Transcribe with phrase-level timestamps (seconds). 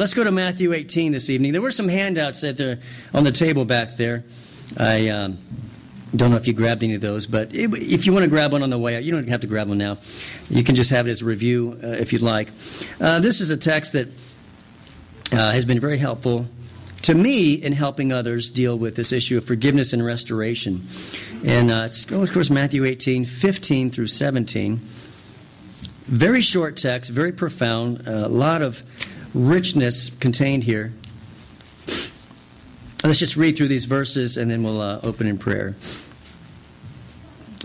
[0.00, 1.52] let's go to Matthew 18 this evening.
[1.52, 2.78] There were some handouts at the,
[3.12, 4.24] on the table back there.
[4.78, 5.36] I um,
[6.16, 8.62] don't know if you grabbed any of those, but if you want to grab one
[8.62, 9.98] on the way out, you don't have to grab one now.
[10.48, 12.48] You can just have it as a review uh, if you'd like.
[12.98, 14.08] Uh, this is a text that
[15.32, 16.46] uh, has been very helpful
[17.02, 20.88] to me in helping others deal with this issue of forgiveness and restoration.
[21.44, 24.80] And uh, it's, of course, Matthew 18, 15 through 17.
[26.06, 28.82] Very short text, very profound, a lot of
[29.34, 30.92] richness contained here.
[33.02, 35.74] Let's just read through these verses and then we'll uh, open in prayer.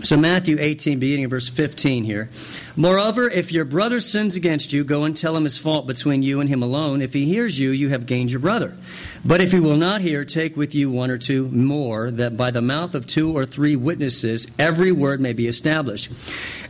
[0.02, 2.28] So, Matthew 18, beginning of verse 15 here.
[2.76, 6.38] Moreover, if your brother sins against you, go and tell him his fault between you
[6.38, 7.00] and him alone.
[7.00, 8.76] If he hears you, you have gained your brother.
[9.24, 12.50] But if he will not hear, take with you one or two more, that by
[12.50, 16.10] the mouth of two or three witnesses every word may be established.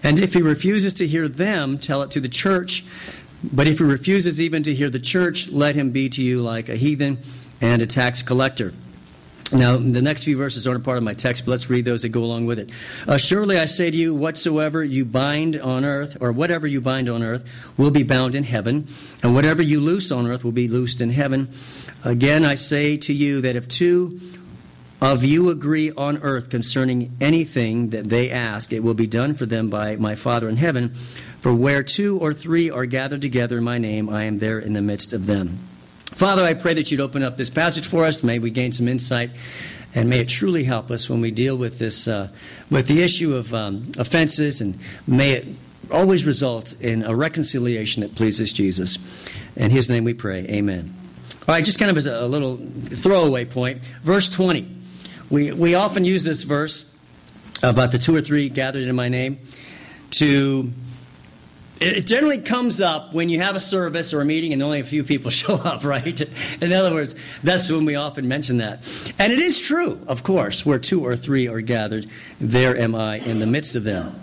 [0.05, 2.85] And if he refuses to hear them, tell it to the church.
[3.53, 6.69] But if he refuses even to hear the church, let him be to you like
[6.69, 7.19] a heathen
[7.61, 8.73] and a tax collector.
[9.53, 12.03] Now, the next few verses aren't a part of my text, but let's read those
[12.03, 12.71] that go along with it.
[13.07, 17.09] Uh, Surely I say to you, whatsoever you bind on earth, or whatever you bind
[17.09, 17.45] on earth,
[17.77, 18.89] will be bound in heaven,
[19.23, 21.49] and whatever you loose on earth will be loosed in heaven.
[22.03, 24.19] Again, I say to you that if two
[25.01, 29.47] of you agree on earth concerning anything that they ask, it will be done for
[29.47, 30.93] them by my Father in heaven.
[31.47, 34.73] For where two or three are gathered together in my name, I am there in
[34.73, 35.61] the midst of them.
[36.07, 38.25] Father, I pray that you'd open up this passage for us.
[38.25, 39.31] May we gain some insight,
[39.95, 42.31] and may it truly help us when we deal with this, uh,
[42.69, 45.47] with the issue of um, offenses, and may it
[45.93, 48.99] always result in a reconciliation that pleases Jesus.
[49.55, 50.49] In His name we pray.
[50.49, 50.93] Amen.
[51.47, 54.69] All right, just kind of as a little throwaway point, verse 20.
[55.31, 56.87] We, we often use this verse
[57.63, 59.39] about the two or three gathered in my name
[60.11, 60.73] to
[61.81, 64.85] it generally comes up when you have a service or a meeting and only a
[64.85, 66.21] few people show up, right?
[66.61, 68.87] In other words, that's when we often mention that.
[69.19, 72.09] And it is true, of course, where two or three are gathered,
[72.41, 74.23] there am I in the midst of them.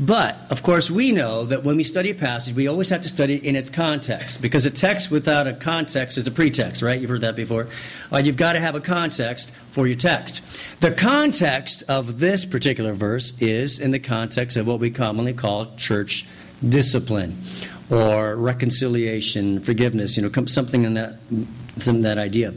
[0.00, 3.08] But, of course, we know that when we study a passage, we always have to
[3.08, 4.40] study it in its context.
[4.40, 7.00] Because a text without a context is a pretext, right?
[7.00, 7.66] You've heard that before.
[8.12, 10.40] Uh, you've got to have a context for your text.
[10.78, 15.74] The context of this particular verse is in the context of what we commonly call
[15.74, 16.24] church
[16.66, 17.40] discipline
[17.90, 21.18] or reconciliation, forgiveness, you know, something in that,
[21.76, 22.54] that idea.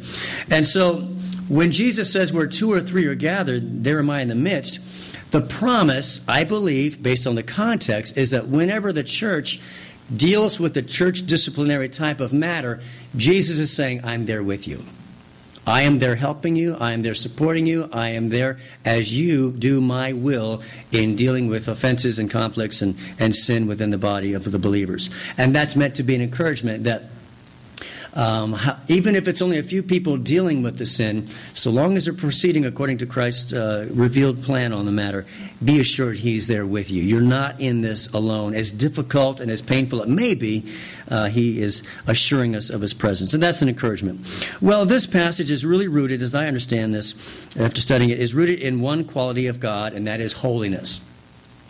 [0.50, 1.02] And so
[1.48, 4.80] when Jesus says where two or three are gathered, there am I in the midst,
[5.32, 9.60] the promise, I believe, based on the context, is that whenever the church
[10.14, 12.82] deals with the church disciplinary type of matter,
[13.16, 14.84] Jesus is saying, I'm there with you.
[15.66, 16.76] I am there helping you.
[16.80, 17.88] I am there supporting you.
[17.94, 22.98] I am there as you do my will in dealing with offenses and conflicts and,
[23.20, 25.12] and sin within the body of the believers.
[25.38, 27.10] And that's meant to be an encouragement that
[28.14, 31.96] um, how, even if it's only a few people dealing with the sin, so long
[31.96, 35.26] as they're proceeding according to Christ's uh, revealed plan on the matter,
[35.64, 37.02] be assured He's there with you.
[37.04, 38.54] You're not in this alone.
[38.54, 40.66] As difficult and as painful it may be,
[41.10, 43.34] uh, He is assuring us of His presence.
[43.34, 44.28] And that's an encouragement.
[44.62, 47.16] Well, this passage is really rooted, as I understand this,
[47.56, 51.00] after studying it, is rooted in one quality of God, and that is holiness.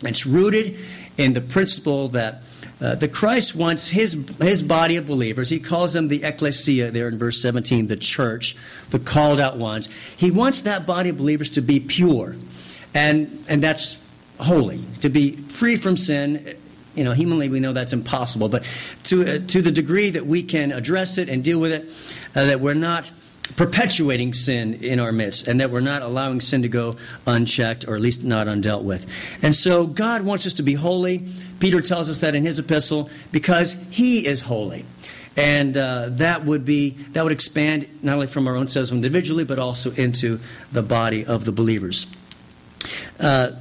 [0.02, 0.76] It's rooted
[1.16, 2.42] in the principle that
[2.82, 7.06] uh, the Christ wants his, his body of believers, he calls them the ecclesia there
[7.06, 8.56] in verse 17, the church,
[8.90, 9.88] the called out ones.
[10.16, 12.34] He wants that body of believers to be pure.
[12.92, 13.96] And, and that's
[14.40, 16.56] holy, to be free from sin.
[16.96, 18.64] You know, humanly we know that's impossible, but
[19.04, 21.88] to, uh, to the degree that we can address it and deal with it,
[22.34, 23.12] uh, that we're not
[23.56, 26.96] perpetuating sin in our midst and that we're not allowing sin to go
[27.26, 29.06] unchecked or at least not undealt with.
[29.42, 31.26] And so God wants us to be holy.
[31.58, 34.84] Peter tells us that in his epistle because he is holy.
[35.36, 39.44] And uh, that would be that would expand not only from our own selves individually,
[39.44, 40.40] but also into
[40.72, 42.06] the body of the believers.
[43.18, 43.52] Uh,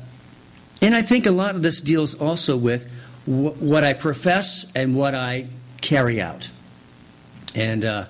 [0.82, 2.90] and I think a lot of this deals also with
[3.26, 5.48] w- what I profess and what I
[5.80, 6.50] carry out.
[7.56, 8.06] And uh,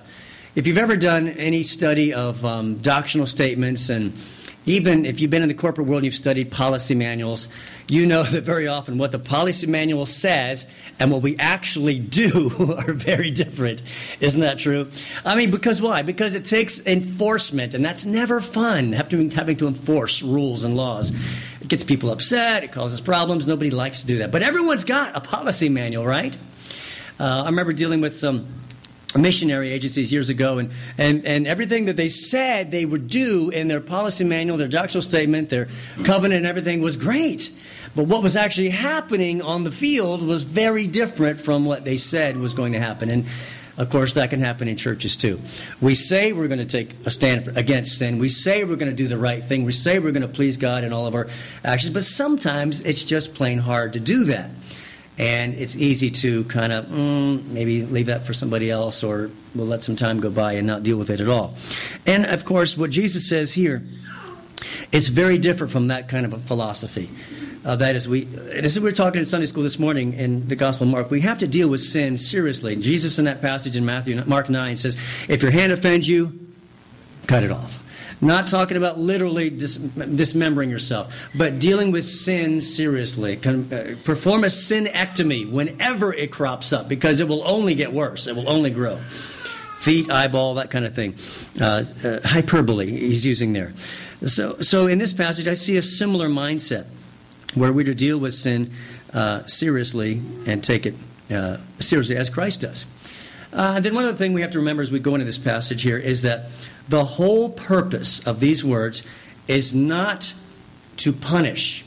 [0.54, 4.12] if you've ever done any study of um, doctrinal statements, and
[4.66, 7.48] even if you've been in the corporate world and you've studied policy manuals,
[7.88, 10.66] you know that very often what the policy manual says
[10.98, 13.82] and what we actually do are very different.
[14.20, 14.90] Isn't that true?
[15.24, 16.02] I mean, because why?
[16.02, 21.12] Because it takes enforcement, and that's never fun, having to, enforce rules and laws.
[21.62, 23.46] It gets people upset, it causes problems.
[23.46, 24.30] Nobody likes to do that.
[24.30, 26.36] But everyone's got a policy manual, right?
[27.18, 28.48] Uh, I remember dealing with some
[29.16, 33.68] missionary agencies years ago, and, and, and everything that they said they would do in
[33.68, 35.68] their policy manual, their doctrinal statement, their
[36.04, 37.52] covenant, and everything was great.
[37.94, 42.36] But what was actually happening on the field was very different from what they said
[42.38, 43.10] was going to happen.
[43.10, 43.26] And
[43.78, 45.40] Of course, that can happen in churches too.
[45.80, 48.18] We say we're going to take a stand against sin.
[48.18, 49.64] We say we're going to do the right thing.
[49.64, 51.28] We say we're going to please God in all of our
[51.64, 51.94] actions.
[51.94, 54.50] But sometimes it's just plain hard to do that.
[55.22, 59.68] And it's easy to kind of mm, maybe leave that for somebody else or we'll
[59.68, 61.54] let some time go by and not deal with it at all.
[62.06, 63.86] And of course, what Jesus says here
[64.90, 67.08] is very different from that kind of a philosophy.
[67.64, 70.56] Uh, that is, we, as we were talking in Sunday school this morning in the
[70.56, 72.74] Gospel of Mark, we have to deal with sin seriously.
[72.74, 74.96] Jesus, in that passage in Matthew, Mark 9, says,
[75.28, 76.52] If your hand offends you,
[77.28, 77.80] cut it off.
[78.22, 83.36] Not talking about literally dis- dismembering yourself, but dealing with sin seriously.
[83.36, 88.36] Uh, perform a sinectomy whenever it crops up because it will only get worse, it
[88.36, 88.98] will only grow.
[89.80, 91.16] Feet, eyeball, that kind of thing.
[91.60, 93.72] Uh, uh, hyperbole, he's using there.
[94.24, 96.86] So, so in this passage, I see a similar mindset
[97.56, 98.70] where we're to deal with sin
[99.12, 100.94] uh, seriously and take it
[101.28, 102.86] uh, seriously as Christ does.
[103.52, 105.82] Uh, then one other thing we have to remember as we go into this passage
[105.82, 106.48] here is that
[106.88, 109.02] the whole purpose of these words
[109.46, 110.32] is not
[110.98, 111.84] to punish.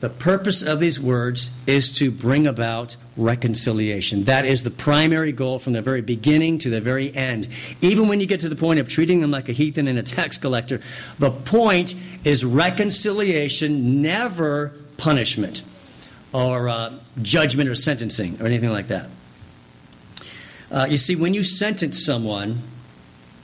[0.00, 4.24] The purpose of these words is to bring about reconciliation.
[4.24, 7.48] That is the primary goal from the very beginning to the very end.
[7.80, 10.02] Even when you get to the point of treating them like a heathen and a
[10.02, 10.80] tax collector,
[11.18, 11.94] the point
[12.24, 15.62] is reconciliation, never punishment
[16.34, 16.92] or uh,
[17.22, 19.08] judgment or sentencing or anything like that.
[20.74, 22.60] Uh, you see, when you sentence someone,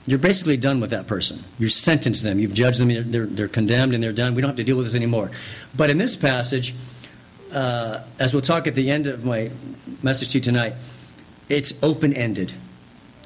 [0.05, 1.41] you're basically done with that person.
[1.57, 2.39] You've sentenced them.
[2.39, 3.09] You've judged them.
[3.09, 4.35] They're, they're condemned and they're done.
[4.35, 5.31] We don't have to deal with this anymore.
[5.73, 6.75] But in this passage,
[7.53, 9.49] uh, as we'll talk at the end of my
[10.03, 10.73] message to you tonight,
[11.47, 12.51] it's open ended.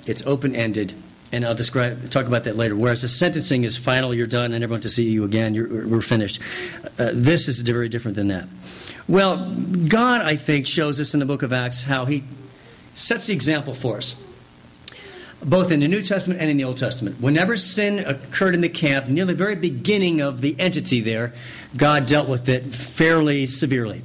[0.06, 0.94] It's open ended.
[1.31, 2.75] And I'll describe, talk about that later.
[2.75, 5.88] Whereas the sentencing is final, you're done, I never want to see you again, you're,
[5.88, 6.40] we're finished.
[7.00, 8.48] Uh, this is very different than that.
[9.08, 9.51] Well,
[9.88, 12.24] God, I think, shows us in the book of Acts how He
[12.96, 14.16] sets the example for us
[15.44, 17.22] both in the New Testament and in the Old Testament.
[17.22, 21.34] Whenever sin occurred in the camp, near the very beginning of the entity there,
[21.78, 24.02] God dealt with it fairly severely.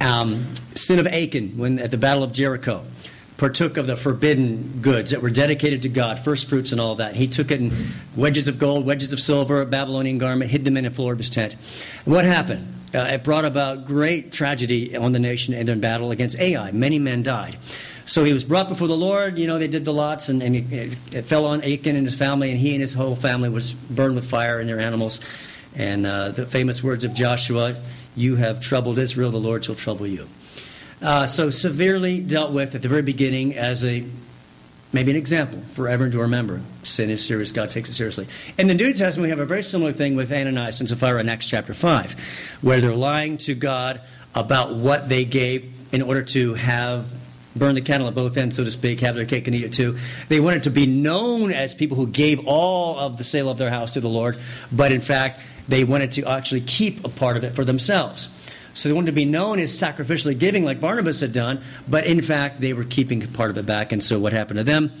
[0.00, 2.84] Um, sin of Achan, when at the Battle of Jericho,
[3.38, 7.16] partook of the forbidden goods that were dedicated to God, first fruits and all that.
[7.16, 7.72] He took it in
[8.14, 11.18] wedges of gold, wedges of silver, a Babylonian garment, hid them in the floor of
[11.18, 11.54] his tent.
[12.04, 12.79] what happened?
[12.92, 16.72] Uh, it brought about great tragedy on the nation in their battle against Ai.
[16.72, 17.56] Many men died.
[18.04, 19.38] So he was brought before the Lord.
[19.38, 22.16] You know, they did the lots, and, and it, it, fell on Achan and his
[22.16, 25.20] family, and he and his whole family was burned with fire and their animals.
[25.76, 27.76] And uh, the famous words of Joshua,
[28.16, 30.28] You have troubled Israel, the Lord shall trouble you.
[31.00, 34.04] Uh, so severely dealt with at the very beginning as a
[34.92, 36.60] maybe an example for everyone to remember.
[36.82, 37.52] Sin is serious.
[37.52, 38.26] God takes it seriously.
[38.58, 41.28] In the New Testament, we have a very similar thing with Ananias and Sapphira in
[41.28, 42.16] Acts chapter 5,
[42.62, 44.00] where they're lying to God
[44.34, 47.06] about what they gave in order to have
[47.56, 49.72] burn the candle at both ends, so to speak, have their cake and eat it
[49.72, 49.98] too.
[50.28, 53.70] They wanted to be known as people who gave all of the sale of their
[53.70, 54.38] house to the Lord,
[54.70, 58.28] but in fact, they wanted to actually keep a part of it for themselves.
[58.74, 62.20] So they wanted to be known as sacrificially giving, like Barnabas had done, but in
[62.20, 63.92] fact, they were keeping part of it back.
[63.92, 64.92] And so what happened to them?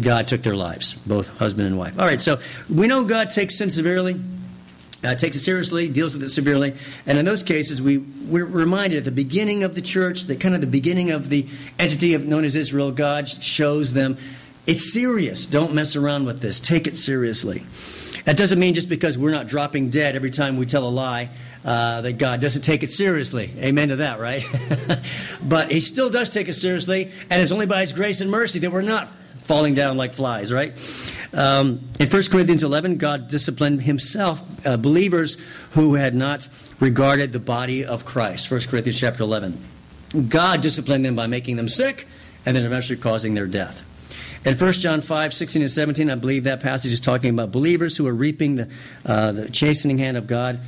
[0.00, 1.98] God took their lives, both husband and wife.
[1.98, 2.38] All right, so
[2.68, 4.20] we know God takes sin severely
[5.04, 6.74] uh, takes it seriously, deals with it severely.
[7.06, 10.54] And in those cases, we, we're reminded at the beginning of the church, that kind
[10.54, 11.46] of the beginning of the
[11.78, 14.16] entity of, known as Israel, God shows them
[14.64, 15.44] it's serious.
[15.44, 16.60] Don't mess around with this.
[16.60, 17.64] Take it seriously.
[18.24, 21.30] That doesn't mean just because we're not dropping dead every time we tell a lie
[21.64, 23.52] uh, that God doesn't take it seriously.
[23.58, 24.44] Amen to that, right?
[25.42, 28.60] but He still does take it seriously, and it's only by His grace and mercy
[28.60, 29.08] that we're not
[29.44, 30.72] falling down like flies, right?
[31.32, 35.36] Um, in 1 Corinthians 11, God disciplined himself uh, believers
[35.72, 36.48] who had not
[36.78, 38.50] regarded the body of Christ.
[38.50, 39.60] 1 Corinthians chapter 11.
[40.28, 42.06] God disciplined them by making them sick
[42.44, 43.82] and then eventually causing their death.
[44.44, 47.96] In 1 John 5, 16 and 17, I believe that passage is talking about believers
[47.96, 48.68] who are reaping the,
[49.06, 50.60] uh, the chastening hand of God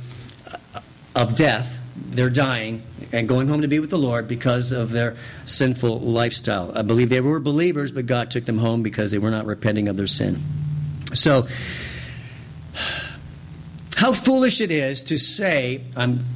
[0.73, 0.79] uh,
[1.15, 5.15] of death they're dying and going home to be with the Lord because of their
[5.45, 6.71] sinful lifestyle.
[6.75, 9.87] I believe they were believers, but God took them home because they were not repenting
[9.87, 10.41] of their sin.
[11.13, 11.47] So,
[13.95, 15.81] how foolish it is to say,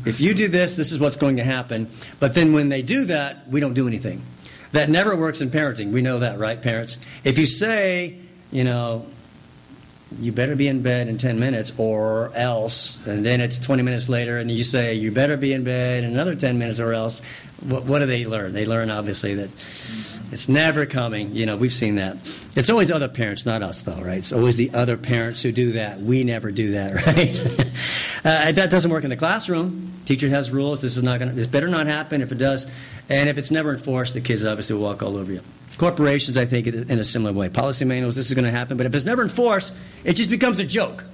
[0.05, 3.05] if you do this, this is what's going to happen, but then when they do
[3.05, 4.21] that, we don't do anything.
[4.71, 5.91] That never works in parenting.
[5.91, 6.97] We know that, right, parents?
[7.23, 8.17] If you say,
[8.51, 9.05] you know,
[10.17, 12.99] you better be in bed in 10 minutes or else.
[13.05, 16.11] And then it's 20 minutes later, and you say, you better be in bed in
[16.11, 17.21] another 10 minutes or else.
[17.61, 18.53] What, what do they learn?
[18.53, 19.49] They learn, obviously, that
[20.31, 21.35] it's never coming.
[21.35, 22.17] You know, we've seen that.
[22.55, 24.17] It's always other parents, not us, though, right?
[24.17, 26.01] It's always the other parents who do that.
[26.01, 27.39] We never do that, right?
[28.25, 29.93] uh, that doesn't work in the classroom.
[30.09, 30.81] Teacher has rules.
[30.81, 32.65] This is not going this better not happen if it does.
[33.09, 35.41] And if it's never enforced, the kids obviously will walk all over you.
[35.77, 37.47] Corporations, I think, in a similar way.
[37.47, 39.71] Policy manuals, this is going to happen, but if it's never enforced,
[40.03, 41.05] it just becomes a joke.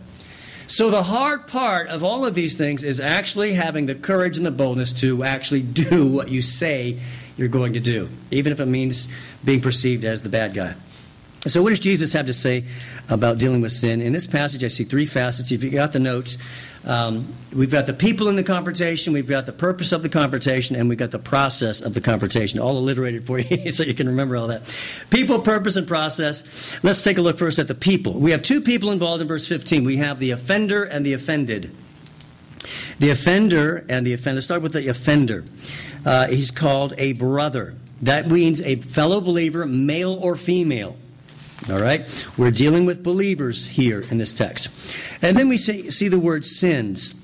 [0.67, 4.45] So, the hard part of all of these things is actually having the courage and
[4.45, 6.97] the boldness to actually do what you say
[7.35, 9.09] you're going to do, even if it means
[9.43, 10.73] being perceived as the bad guy.
[11.47, 12.65] So, what does Jesus have to say
[13.07, 14.01] about dealing with sin?
[14.01, 15.51] In this passage, I see three facets.
[15.51, 16.39] If you got the notes,
[16.85, 20.75] um, we've got the people in the confrontation, we've got the purpose of the confrontation,
[20.75, 24.07] and we've got the process of the confrontation, all alliterated for you so you can
[24.07, 24.63] remember all that.
[25.11, 26.73] People, purpose, and process.
[26.83, 28.13] Let's take a look first at the people.
[28.13, 29.83] We have two people involved in verse 15.
[29.83, 31.75] We have the offender and the offended.
[32.97, 34.41] The offender and the offender.
[34.41, 35.43] Start with the offender.
[36.03, 37.75] Uh, he's called a brother.
[38.01, 40.97] That means a fellow believer, male or female.
[41.69, 42.27] All right?
[42.37, 44.69] We're dealing with believers here in this text.
[45.21, 47.15] And then we see, see the word sins.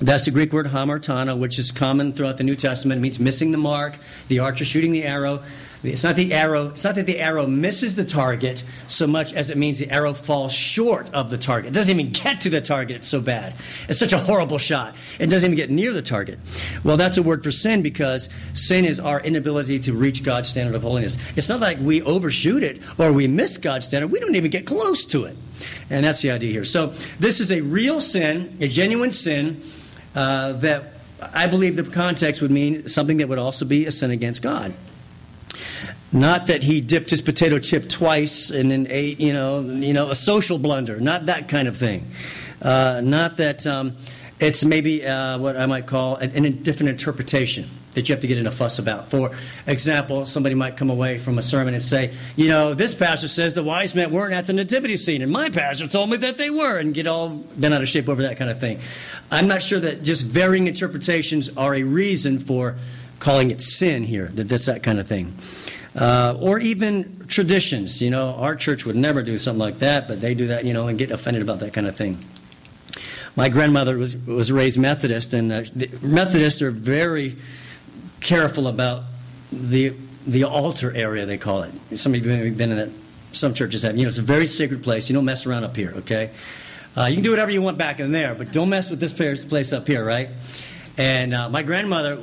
[0.00, 2.98] That's the Greek word hamartano, which is common throughout the New Testament.
[2.98, 5.42] It means missing the mark, the archer shooting the arrow.
[5.82, 6.68] It's not the arrow.
[6.70, 10.14] It's not that the arrow misses the target so much as it means the arrow
[10.14, 11.68] falls short of the target.
[11.68, 12.96] It doesn't even get to the target.
[12.96, 13.54] It's so bad.
[13.88, 14.96] It's such a horrible shot.
[15.18, 16.38] It doesn't even get near the target.
[16.82, 20.74] Well, that's a word for sin because sin is our inability to reach God's standard
[20.74, 21.16] of holiness.
[21.36, 24.10] It's not like we overshoot it or we miss God's standard.
[24.10, 25.36] We don't even get close to it.
[25.90, 26.64] And that's the idea here.
[26.64, 29.62] So this is a real sin, a genuine sin
[30.14, 34.10] uh, that I believe the context would mean something that would also be a sin
[34.10, 34.74] against God.
[36.12, 40.10] Not that he dipped his potato chip twice and then ate, you know, you know,
[40.10, 41.00] a social blunder.
[41.00, 42.10] Not that kind of thing.
[42.62, 43.96] Uh, not that um,
[44.38, 48.26] it's maybe uh, what I might call an, a different interpretation that you have to
[48.26, 49.10] get in a fuss about.
[49.10, 49.30] For
[49.66, 53.54] example, somebody might come away from a sermon and say, you know, this pastor says
[53.54, 56.50] the wise men weren't at the nativity scene, and my pastor told me that they
[56.50, 58.80] were, and get all bent out of shape over that kind of thing.
[59.30, 62.76] I'm not sure that just varying interpretations are a reason for
[63.18, 65.36] calling it sin here, that that's that kind of thing.
[65.94, 68.02] Uh, or even traditions.
[68.02, 70.74] You know, our church would never do something like that, but they do that, you
[70.74, 72.18] know, and get offended about that kind of thing.
[73.34, 75.64] My grandmother was, was raised Methodist, and uh,
[76.02, 77.36] Methodists are very
[78.20, 79.04] careful about
[79.52, 79.94] the
[80.26, 81.72] the altar area they call it.
[81.96, 82.92] Some of you have been in it.
[83.32, 83.96] Some churches have.
[83.96, 85.08] You know, it's a very sacred place.
[85.08, 86.30] You don't mess around up here, okay?
[86.96, 89.12] Uh, you can do whatever you want back in there, but don't mess with this
[89.12, 90.30] place up here, right?
[90.98, 92.18] And uh, my grandmother,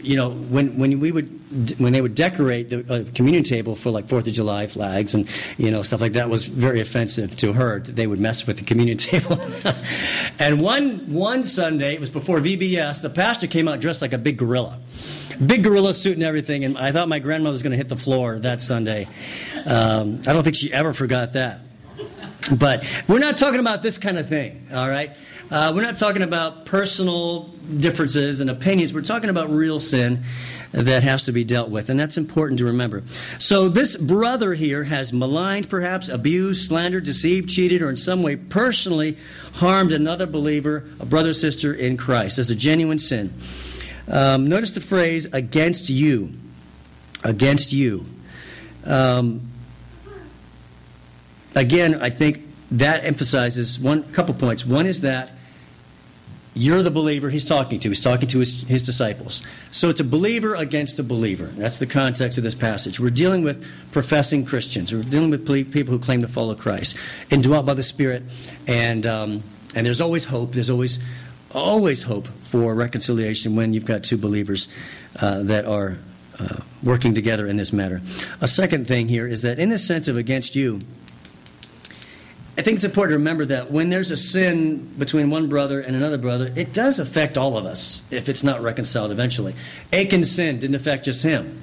[0.00, 1.42] you know, when, when we would
[1.78, 5.28] when they would decorate the uh, communion table for like Fourth of July flags and
[5.58, 7.80] you know stuff like that was very offensive to her.
[7.80, 9.38] They would mess with the communion table.
[10.38, 14.18] and one one Sunday, it was before VBS, the pastor came out dressed like a
[14.18, 14.78] big gorilla,
[15.44, 16.64] big gorilla suit and everything.
[16.64, 19.08] And I thought my grandmother was going to hit the floor that Sunday.
[19.66, 21.60] Um, I don't think she ever forgot that.
[22.58, 25.12] But we're not talking about this kind of thing, all right?
[25.52, 27.42] Uh, we're not talking about personal
[27.76, 28.94] differences and opinions.
[28.94, 30.24] We're talking about real sin
[30.72, 33.02] that has to be dealt with, and that's important to remember.
[33.38, 38.36] So, this brother here has maligned, perhaps, abused, slandered, deceived, cheated, or in some way
[38.36, 39.18] personally
[39.52, 42.38] harmed another believer, a brother sister in Christ.
[42.38, 43.34] That's a genuine sin.
[44.08, 46.32] Um, notice the phrase, against you.
[47.24, 48.06] Against you.
[48.86, 49.52] Um,
[51.54, 52.40] again, I think
[52.70, 54.64] that emphasizes one couple points.
[54.64, 55.32] One is that
[56.54, 57.88] you're the believer he's talking to.
[57.88, 59.42] He's talking to his, his disciples.
[59.70, 61.46] So it's a believer against a believer.
[61.46, 63.00] That's the context of this passage.
[63.00, 64.92] We're dealing with professing Christians.
[64.92, 66.96] We're dealing with people who claim to follow Christ,
[67.30, 68.24] indwelt by the Spirit.
[68.66, 69.42] And, um,
[69.74, 70.52] and there's always hope.
[70.52, 70.98] There's always,
[71.52, 74.68] always hope for reconciliation when you've got two believers
[75.20, 75.96] uh, that are
[76.38, 78.02] uh, working together in this matter.
[78.42, 80.80] A second thing here is that in the sense of against you,
[82.56, 85.96] I think it's important to remember that when there's a sin between one brother and
[85.96, 89.54] another brother, it does affect all of us if it's not reconciled eventually.
[89.90, 91.62] Achan's sin didn't affect just him.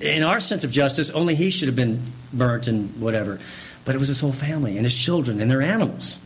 [0.00, 2.02] In our sense of justice, only he should have been
[2.34, 3.40] burnt and whatever.
[3.86, 6.20] But it was his whole family and his children and their animals,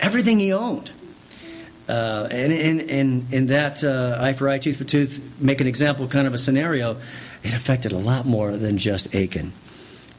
[0.00, 0.90] everything he owned.
[1.88, 2.52] Uh, and
[3.32, 6.38] in, that uh, eye for eye, tooth for tooth, make an example kind of a
[6.38, 6.98] scenario,
[7.42, 9.52] it affected a lot more than just Achan.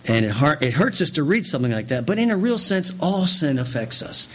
[0.05, 2.05] And it, it hurts us to read something like that.
[2.05, 4.27] But in a real sense, all sin affects us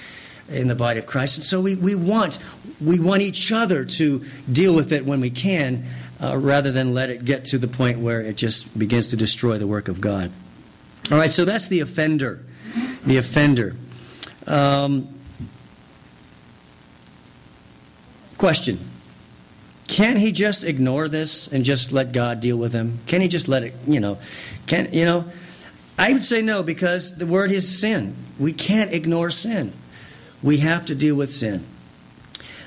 [0.48, 1.38] in the body of Christ.
[1.38, 2.38] And so we, we, want,
[2.80, 5.86] we want each other to deal with it when we can,
[6.22, 9.58] uh, rather than let it get to the point where it just begins to destroy
[9.58, 10.30] the work of God.
[11.10, 12.44] All right, so that's the offender.
[13.06, 13.76] The offender.
[14.46, 15.08] Um,
[18.36, 18.78] question
[19.86, 23.00] Can he just ignore this and just let God deal with him?
[23.06, 24.18] Can he just let it, you know,
[24.66, 25.24] can, you know,
[25.98, 28.16] I would say no because the word is sin.
[28.38, 29.72] We can't ignore sin.
[30.42, 31.64] We have to deal with sin.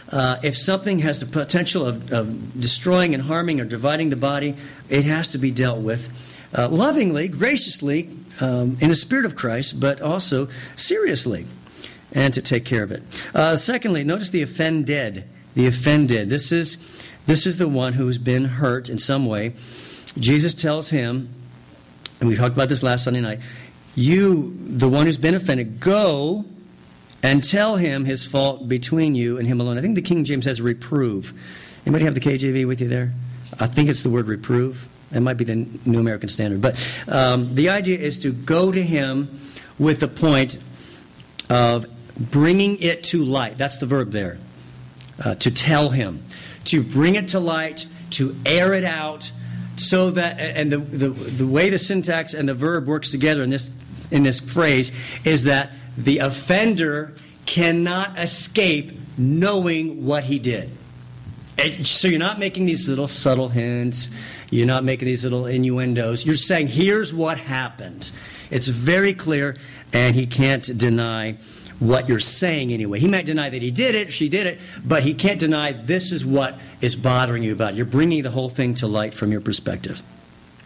[0.10, 4.55] Uh, if something has the potential of, of, destroying and harming or dividing the body,
[4.88, 6.10] it has to be dealt with.
[6.53, 11.46] uh, lovingly, graciously, um, in the spirit of Christ, but also seriously,
[12.13, 13.03] and to take care of it.
[13.34, 15.25] Uh, secondly, notice the offended.
[15.55, 16.29] The offended.
[16.29, 16.77] This is
[17.25, 19.53] this is the one who's been hurt in some way.
[20.17, 21.29] Jesus tells him,
[22.19, 23.39] and we talked about this last Sunday night.
[23.95, 26.45] You, the one who's been offended, go
[27.24, 29.77] and tell him his fault between you and him alone.
[29.77, 31.33] I think the King James says reprove.
[31.86, 33.13] Anybody have the KJV with you there?
[33.59, 34.88] I think it's the word reprove.
[35.12, 35.55] It might be the
[35.86, 36.62] New American Standard.
[36.62, 39.39] But um, the idea is to go to him
[39.79, 40.57] with the point
[41.50, 41.86] of
[42.17, 43.57] bringing it to light.
[43.57, 44.38] That's the verb there.
[45.24, 46.24] Uh, to tell him.
[46.65, 49.31] To bring it to light, to air it out,
[49.79, 53.50] so that, and the, the, the way the syntax and the verb works together in
[53.50, 53.72] this,
[54.12, 54.91] in this phrase
[55.24, 57.13] is that the offender
[57.46, 60.72] cannot escape knowing what he did.
[61.84, 64.10] so you're not making these little subtle hints,
[64.50, 66.25] you're not making these little innuendos.
[66.25, 68.12] You're saying, here's what happened.
[68.50, 69.55] It's very clear,
[69.91, 71.38] and he can't deny
[71.79, 73.00] what you're saying anyway.
[73.00, 76.12] He might deny that he did it, she did it, but he can't deny this
[76.12, 77.77] is what is bothering you about it.
[77.77, 80.01] You're bringing the whole thing to light from your perspective.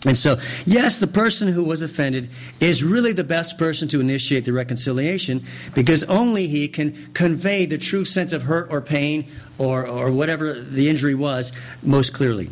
[0.04, 4.46] And so, yes, the person who was offended is really the best person to initiate
[4.46, 5.44] the reconciliation
[5.76, 9.28] because only he can convey the true sense of hurt or pain
[9.60, 11.52] or, or whatever the injury was
[11.84, 12.50] most clearly.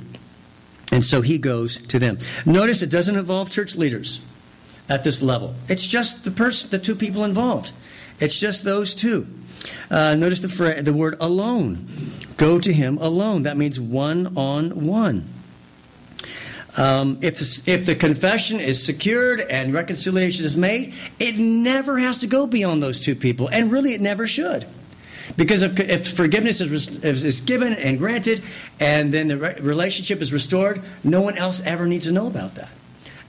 [0.92, 2.20] And so he goes to them.
[2.46, 4.22] Notice it doesn't involve church leaders
[4.90, 5.56] at this level.
[5.68, 7.72] It's just the person, the two people involved.
[8.20, 9.28] It's just those two.
[9.90, 12.12] Uh, notice the, the word alone.
[12.38, 13.44] Go to him alone.
[13.44, 15.34] That means one on one.
[16.78, 22.20] Um, if, the, if the confession is secured and reconciliation is made, it never has
[22.20, 23.50] to go beyond those two people.
[23.50, 24.66] And really, it never should.
[25.36, 28.42] Because if, if forgiveness is, is, given and granted,
[28.80, 32.56] and then the re- relationship is restored, no one else ever needs to know about
[32.56, 32.70] that.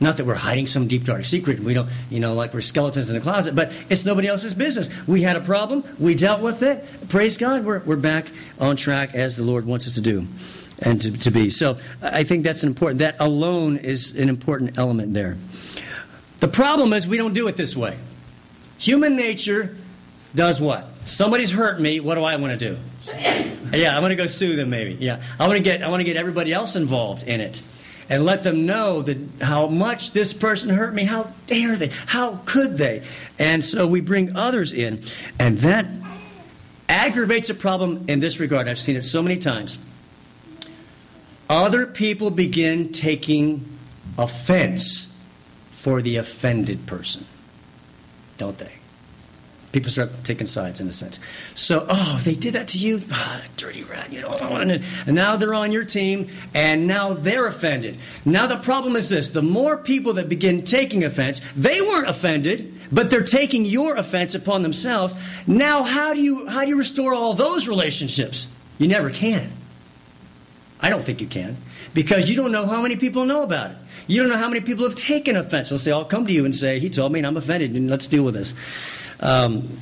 [0.00, 1.60] Not that we're hiding some deep dark secret.
[1.60, 4.88] We don't, you know, like we're skeletons in the closet, but it's nobody else's business.
[5.06, 5.84] We had a problem.
[5.98, 6.86] We dealt with it.
[7.10, 7.66] Praise God.
[7.66, 10.26] We're, we're back on track as the Lord wants us to do
[10.78, 11.50] and to, to be.
[11.50, 13.00] So I think that's important.
[13.00, 15.36] That alone is an important element there.
[16.38, 17.98] The problem is we don't do it this way.
[18.78, 19.76] Human nature
[20.34, 20.86] does what?
[21.04, 22.00] Somebody's hurt me.
[22.00, 22.78] What do I want to do?
[23.74, 24.70] Yeah, I'm going to go sue them.
[24.70, 24.94] Maybe.
[24.94, 27.60] Yeah, I want to get I want to get everybody else involved in it
[28.10, 31.04] and let them know that how much this person hurt me.
[31.04, 31.90] How dare they?
[32.06, 33.02] How could they?
[33.38, 35.02] And so we bring others in,
[35.38, 35.86] and that
[36.88, 38.68] aggravates a problem in this regard.
[38.68, 39.78] I've seen it so many times.
[41.48, 43.78] Other people begin taking
[44.18, 45.08] offense
[45.70, 47.24] for the offended person,
[48.38, 48.79] don't they?
[49.72, 51.20] People start taking sides in a sense.
[51.54, 53.02] So, oh, they did that to you?
[53.12, 54.32] Ah, dirty rat, you know.
[54.32, 57.98] And now they're on your team, and now they're offended.
[58.24, 62.74] Now the problem is this the more people that begin taking offense, they weren't offended,
[62.90, 65.14] but they're taking your offense upon themselves.
[65.46, 68.48] Now, how do you, how do you restore all those relationships?
[68.78, 69.52] You never can.
[70.80, 71.58] I don't think you can,
[71.94, 73.76] because you don't know how many people know about it.
[74.06, 75.68] You don't know how many people have taken offense.
[75.68, 77.88] They'll say, I'll come to you and say, He told me, and I'm offended, and
[77.88, 78.54] let's deal with this.
[79.20, 79.78] Um,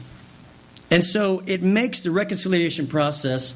[0.90, 3.54] and so it makes the reconciliation process,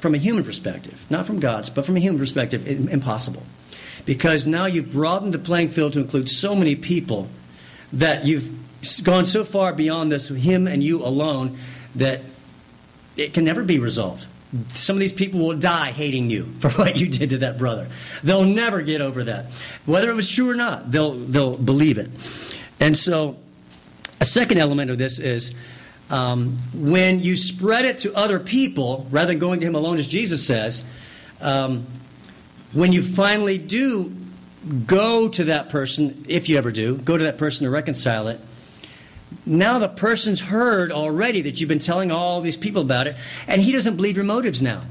[0.00, 3.42] from a human perspective, not from God's, but from a human perspective, impossible.
[4.04, 7.28] Because now you've broadened the playing field to include so many people
[7.92, 8.52] that you've
[9.02, 11.58] gone so far beyond this, him and you alone,
[11.96, 12.20] that
[13.16, 14.26] it can never be resolved.
[14.74, 17.88] Some of these people will die hating you for what you did to that brother.
[18.22, 19.46] They'll never get over that.
[19.86, 22.10] Whether it was true or not, they'll, they'll believe it.
[22.78, 23.38] And so
[24.20, 25.54] a second element of this is
[26.10, 30.06] um, when you spread it to other people, rather than going to Him alone, as
[30.06, 30.84] Jesus says,
[31.40, 31.86] um,
[32.72, 34.14] when you finally do
[34.86, 38.40] go to that person, if you ever do, go to that person to reconcile it,
[39.44, 43.60] now the person's heard already that you've been telling all these people about it, and
[43.60, 44.82] he doesn't believe your motives now.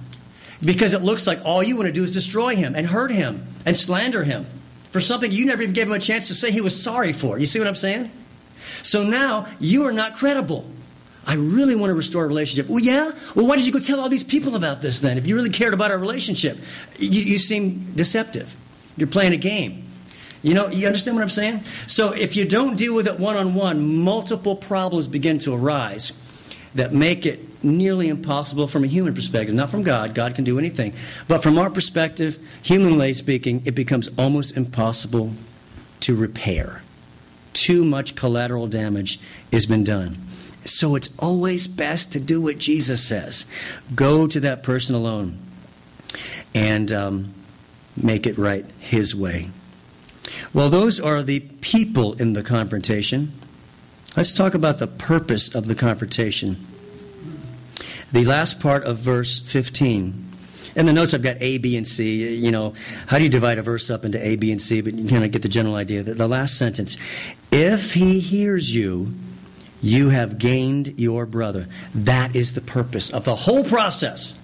[0.62, 3.46] Because it looks like all you want to do is destroy him and hurt him
[3.66, 4.46] and slander him
[4.92, 7.38] for something you never even gave him a chance to say he was sorry for.
[7.38, 8.10] You see what I'm saying?
[8.84, 10.66] So now you are not credible.
[11.28, 12.70] I really want to restore a relationship.
[12.70, 13.12] Well, yeah?
[13.34, 15.18] Well, why did you go tell all these people about this then?
[15.18, 16.60] If you really cared about our relationship,
[17.00, 18.56] you, you seem deceptive.
[18.96, 19.84] You're playing a game.
[20.44, 21.64] You know, you understand what I'm saying?
[21.88, 26.14] So if you don't deal with it one on one, multiple problems begin to arise
[26.76, 30.14] that make it nearly impossible from a human perspective, not from God.
[30.14, 30.94] God can do anything.
[31.28, 35.34] But from our perspective, humanly speaking, it becomes almost impossible
[36.02, 36.84] to repair
[37.56, 39.20] too much collateral damage
[39.52, 40.22] has been done.
[40.66, 43.46] So it's always best to do what Jesus says
[43.96, 45.40] go to that person alone
[46.54, 47.34] and um,
[47.96, 49.50] make it right His way.
[50.54, 53.34] Well, those are the people in the confrontation.
[54.18, 56.66] Let's talk about the purpose of the confrontation.
[58.12, 60.26] The last part of verse 15.
[60.76, 62.36] In the notes, I've got A, B, and C.
[62.36, 62.74] You know,
[63.08, 64.82] how do you divide a verse up into A, B, and C?
[64.82, 66.04] But you kind of get the general idea.
[66.04, 66.98] The, the last sentence
[67.58, 69.14] If he hears you,
[69.82, 71.70] you have gained your brother.
[71.94, 74.38] That is the purpose of the whole process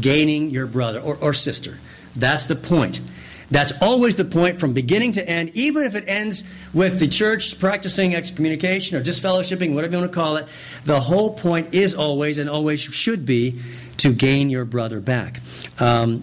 [0.00, 1.78] gaining your brother or, or sister.
[2.14, 3.02] That's the point.
[3.50, 7.60] That's always the point from beginning to end, even if it ends with the church
[7.60, 10.46] practicing excommunication or disfellowshipping, whatever you want to call it.
[10.86, 13.60] The whole point is always and always should be
[13.98, 15.42] to gain your brother back.
[15.78, 16.22] Um,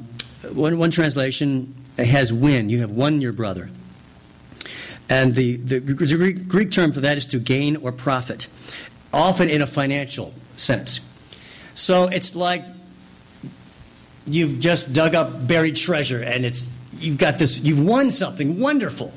[0.51, 2.69] one, one translation has win.
[2.69, 3.69] You have won your brother.
[5.09, 8.47] And the, the Greek, Greek term for that is to gain or profit,
[9.11, 11.01] often in a financial sense.
[11.73, 12.65] So it's like
[14.25, 19.11] you've just dug up buried treasure and it's you've got this you've won something wonderful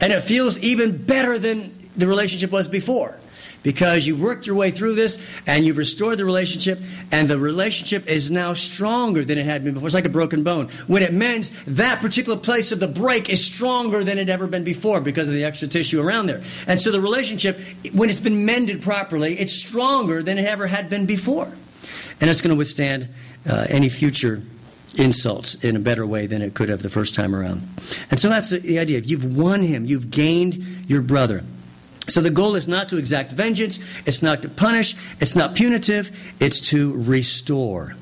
[0.00, 3.16] and it feels even better than the relationship was before
[3.62, 6.80] because you've worked your way through this and you've restored the relationship
[7.12, 10.42] and the relationship is now stronger than it had been before it's like a broken
[10.42, 14.46] bone when it mends that particular place of the break is stronger than it ever
[14.46, 17.60] been before because of the extra tissue around there and so the relationship
[17.92, 21.52] when it's been mended properly it's stronger than it ever had been before
[22.20, 23.08] and it's going to withstand
[23.48, 24.42] uh, any future
[24.96, 27.66] insults in a better way than it could have the first time around.
[28.10, 29.00] And so that's the, idea.
[29.00, 31.44] You've won him, you've gained your brother.
[32.08, 36.10] So the goal is not to exact vengeance, it's not to punish, it's not punitive,
[36.40, 37.94] it's to restore.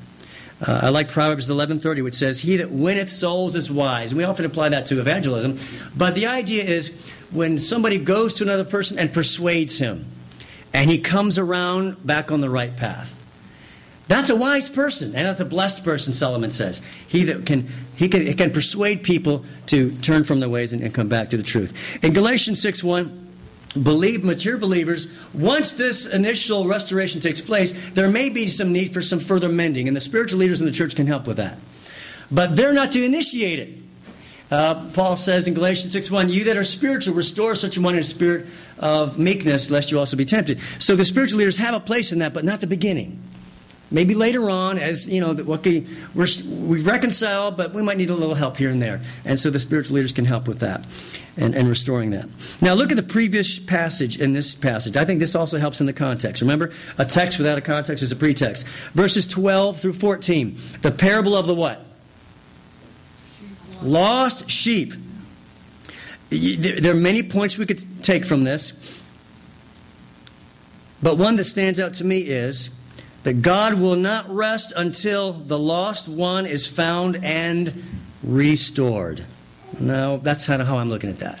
[0.65, 4.25] Uh, I like Proverbs 11:30, which says, "He that winneth souls is wise." And we
[4.25, 5.57] often apply that to evangelism,
[5.95, 6.91] but the idea is
[7.31, 10.05] when somebody goes to another person and persuades him,
[10.73, 13.17] and he comes around back on the right path.
[14.09, 16.81] That's a wise person, and that's a blessed person, Solomon says.
[17.07, 20.83] He that can he can, he can persuade people to turn from their ways and,
[20.83, 21.73] and come back to the truth.
[22.01, 23.28] In Galatians 6 1,
[23.83, 29.01] believe mature believers once this initial restoration takes place there may be some need for
[29.01, 31.57] some further mending and the spiritual leaders in the church can help with that.
[32.31, 33.77] But they're not to initiate it.
[34.51, 37.93] Uh, paul says in galatians 6 1 you that are spiritual restore such a one
[37.93, 38.47] in a spirit
[38.79, 40.59] of meekness lest you also be tempted.
[40.79, 43.23] So the spiritual leaders have a place in that but not the beginning
[43.91, 48.15] Maybe later on, as you know, okay, we're, we've reconciled, but we might need a
[48.15, 49.01] little help here and there.
[49.25, 50.85] And so the spiritual leaders can help with that
[51.37, 52.29] and, and restoring that.
[52.61, 54.95] Now, look at the previous passage in this passage.
[54.95, 56.41] I think this also helps in the context.
[56.41, 58.67] Remember, a text without a context is a pretext.
[58.93, 60.55] Verses 12 through 14.
[60.81, 61.83] The parable of the what?
[63.81, 64.93] Lost sheep.
[66.29, 69.01] There are many points we could take from this.
[71.01, 72.69] But one that stands out to me is
[73.23, 77.83] that God will not rest until the lost one is found and
[78.23, 79.25] restored.
[79.79, 81.39] No, that's kind of how I'm looking at that.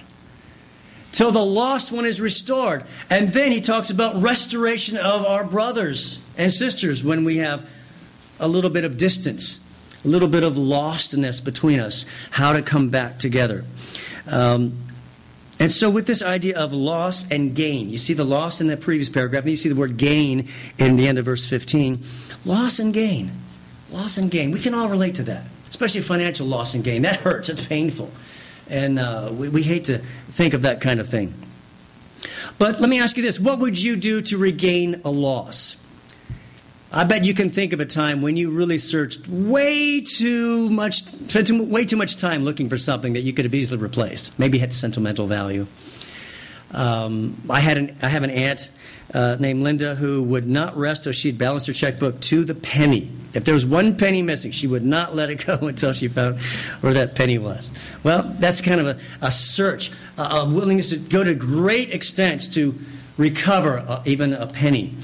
[1.11, 2.83] Till the lost one is restored.
[3.09, 7.67] And then he talks about restoration of our brothers and sisters when we have
[8.39, 9.59] a little bit of distance,
[10.05, 13.65] a little bit of lostness between us, how to come back together.
[14.27, 14.77] Um,
[15.59, 18.77] and so, with this idea of loss and gain, you see the loss in the
[18.77, 22.01] previous paragraph, and you see the word gain in the end of verse 15.
[22.45, 23.31] Loss and gain.
[23.91, 24.51] Loss and gain.
[24.51, 27.01] We can all relate to that, especially financial loss and gain.
[27.01, 28.09] That hurts, it's painful.
[28.69, 29.97] And uh, we, we hate to
[30.29, 31.33] think of that kind of thing.
[32.57, 35.75] But let me ask you this what would you do to regain a loss?
[36.91, 41.03] I bet you can think of a time when you really searched way too much,
[41.03, 44.37] spent way too much time looking for something that you could have easily replaced.
[44.39, 45.67] Maybe had sentimental value.
[46.71, 48.71] Um, I had an, I have an aunt
[49.13, 53.11] uh, named Linda who would not rest till she'd balanced her checkbook to the penny.
[53.35, 56.39] If there was one penny missing, she would not let it go until she found
[56.81, 57.69] where that penny was.
[58.01, 62.47] Well, that's kind of a, a search, a, a willingness to go to great extents
[62.49, 62.73] to
[63.17, 64.95] recover uh, even a penny.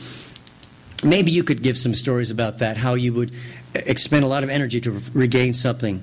[1.05, 3.31] Maybe you could give some stories about that, how you would
[3.73, 6.01] expend a lot of energy to re- regain something.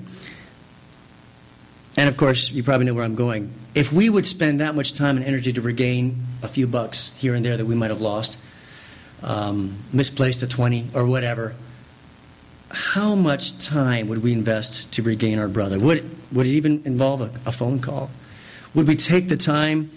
[1.96, 3.52] And of course, you probably know where I'm going.
[3.74, 7.34] If we would spend that much time and energy to regain a few bucks here
[7.34, 8.38] and there that we might have lost,
[9.22, 11.54] um, misplaced a 20 or whatever,
[12.70, 15.78] how much time would we invest to regain our brother?
[15.78, 18.10] Would it, would it even involve a, a phone call?
[18.74, 19.90] Would we take the time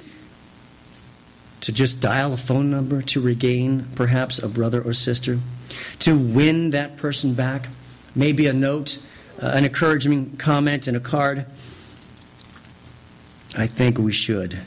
[1.65, 5.39] to just dial a phone number to regain perhaps a brother or sister,
[5.97, 7.69] to win that person back,
[8.13, 8.99] maybe a note,
[9.41, 11.43] uh, an encouraging comment, and a card.
[13.57, 14.59] I think we should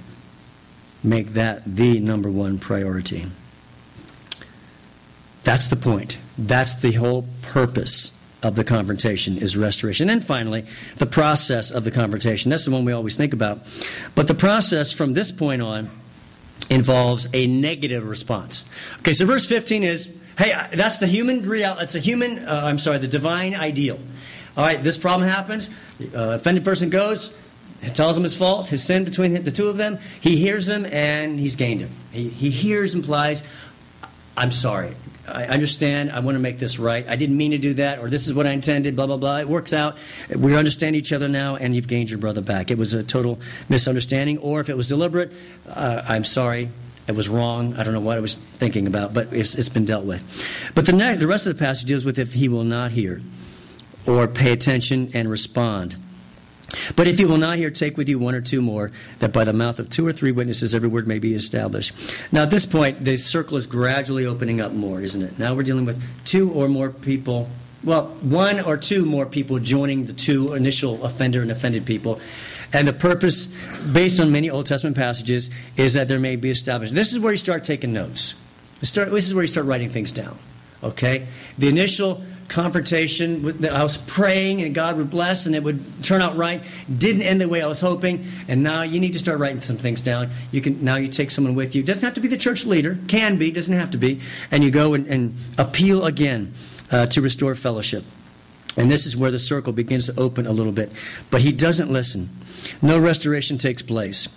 [1.05, 3.27] make that the number one priority.
[5.45, 6.19] That's the point.
[6.37, 8.11] That's the whole purpose
[8.43, 10.11] of the confrontation is restoration.
[10.11, 12.51] And finally, the process of the confrontation.
[12.51, 13.61] That's the one we always think about.
[14.17, 15.91] But the process from this point on
[16.71, 18.65] involves a negative response.
[19.01, 22.79] Okay, so verse 15 is hey, that's the human reality, it's a human, uh, I'm
[22.79, 23.99] sorry, the divine ideal.
[24.57, 25.69] All right, this problem happens,
[26.15, 27.33] uh, offended person goes,
[27.95, 29.99] tells him his fault, his sin between the two of them.
[30.21, 31.91] He hears him and he's gained him.
[32.13, 33.43] He, he hears, implies,
[34.37, 34.95] I'm sorry.
[35.33, 36.13] I understand.
[36.13, 37.07] I want to make this right.
[37.09, 39.39] I didn't mean to do that, or this is what I intended, blah, blah, blah.
[39.39, 39.97] It works out.
[40.35, 42.71] We understand each other now, and you've gained your brother back.
[42.71, 43.39] It was a total
[43.69, 45.33] misunderstanding, or if it was deliberate,
[45.69, 46.71] uh, I'm sorry.
[47.07, 47.75] It was wrong.
[47.77, 50.23] I don't know what I was thinking about, but it's, it's been dealt with.
[50.75, 53.23] But the, next, the rest of the passage deals with if he will not hear
[54.07, 55.97] or pay attention and respond.
[56.97, 59.45] But if you will not hear, take with you one or two more, that by
[59.45, 61.93] the mouth of two or three witnesses every word may be established.
[62.31, 65.39] Now, at this point, the circle is gradually opening up more, isn't it?
[65.39, 67.49] Now we're dealing with two or more people.
[67.85, 72.21] Well, one or two more people joining the two initial offender and offended people.
[72.73, 73.47] And the purpose,
[73.93, 76.93] based on many Old Testament passages, is that there may be established.
[76.93, 78.35] This is where you start taking notes.
[78.81, 80.39] This is where you start writing things down.
[80.83, 81.27] Okay?
[81.57, 86.03] The initial confrontation, With, that I was praying and God would bless and it would
[86.03, 86.63] turn out right.
[86.95, 88.25] Didn't end the way I was hoping.
[88.49, 90.31] And now you need to start writing some things down.
[90.51, 91.83] You can now you take someone with you.
[91.83, 92.99] Doesn't have to be the church leader.
[93.07, 93.51] Can be.
[93.51, 94.21] Doesn't have to be.
[94.51, 96.55] And you go and, and appeal again
[96.91, 98.05] uh, to restore fellowship.
[98.77, 100.93] And this is where the circle begins to open a little bit.
[101.31, 102.31] But he doesn't listen.
[102.81, 104.29] No restoration takes place.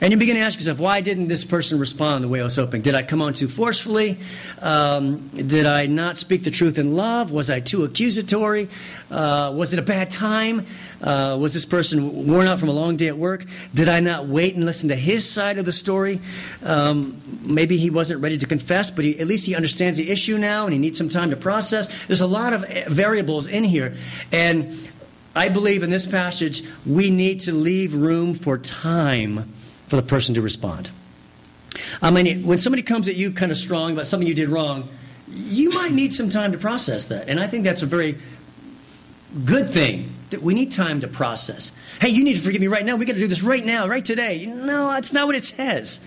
[0.00, 2.56] And you begin to ask yourself, why didn't this person respond the way I was
[2.56, 2.82] hoping?
[2.82, 4.18] Did I come on too forcefully?
[4.60, 7.30] Um, did I not speak the truth in love?
[7.30, 8.68] Was I too accusatory?
[9.10, 10.66] Uh, was it a bad time?
[11.02, 13.44] Uh, was this person worn out from a long day at work?
[13.74, 16.20] Did I not wait and listen to his side of the story?
[16.62, 20.38] Um, maybe he wasn't ready to confess, but he, at least he understands the issue
[20.38, 21.88] now and he needs some time to process.
[22.06, 23.94] There's a lot of eh, variables in here.
[24.32, 24.88] And
[25.34, 29.52] I believe in this passage, we need to leave room for time
[29.90, 30.88] for the person to respond.
[32.00, 34.88] I mean, when somebody comes at you kind of strong about something you did wrong,
[35.28, 37.28] you might need some time to process that.
[37.28, 38.16] And I think that's a very
[39.44, 41.72] good thing that we need time to process.
[42.00, 42.94] Hey, you need to forgive me right now.
[42.94, 44.46] We got to do this right now, right today.
[44.46, 45.98] No, that's not what it says.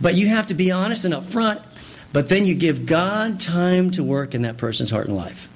[0.00, 1.62] But you have to be honest and upfront.
[2.14, 5.50] But then you give God time to work in that person's heart and life.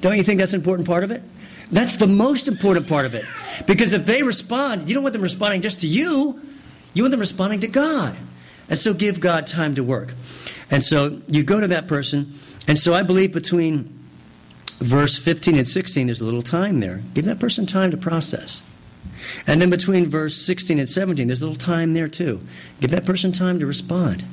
[0.00, 1.22] Don't you think that's an important part of it?
[1.70, 3.24] That's the most important part of it.
[3.66, 6.40] Because if they respond, you don't want them responding just to you,
[6.94, 8.16] you want them responding to God.
[8.68, 10.14] And so give God time to work.
[10.70, 12.34] And so you go to that person.
[12.66, 13.98] And so I believe between
[14.78, 17.02] verse 15 and 16, there's a little time there.
[17.14, 18.62] Give that person time to process.
[19.46, 22.40] And then between verse 16 and 17, there's a little time there too.
[22.80, 24.24] Give that person time to respond.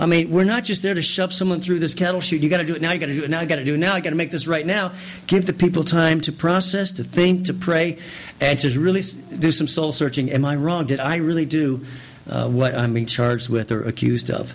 [0.00, 2.40] I mean, we're not just there to shove someone through this cattle chute.
[2.40, 2.92] You got to do it now.
[2.92, 3.40] You got to do it now.
[3.40, 3.96] You got to do it now.
[3.96, 4.92] You got to make this right now.
[5.26, 7.98] Give the people time to process, to think, to pray,
[8.40, 9.02] and to really
[9.38, 10.30] do some soul searching.
[10.30, 10.86] Am I wrong?
[10.86, 11.84] Did I really do
[12.28, 14.54] uh, what I'm being charged with or accused of?